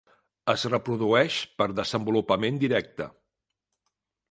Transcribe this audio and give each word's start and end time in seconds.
Es 0.53 0.63
reprodueix 0.71 1.35
per 1.61 1.67
desenvolupament 1.81 2.59
directe. 2.65 3.11